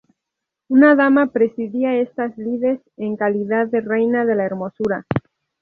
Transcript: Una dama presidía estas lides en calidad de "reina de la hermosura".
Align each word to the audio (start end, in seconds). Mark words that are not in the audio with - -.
Una 0.67 0.95
dama 0.95 1.27
presidía 1.27 1.93
estas 1.99 2.35
lides 2.35 2.79
en 2.97 3.15
calidad 3.17 3.67
de 3.67 3.81
"reina 3.81 4.25
de 4.25 4.33
la 4.33 4.45
hermosura". 4.45 5.05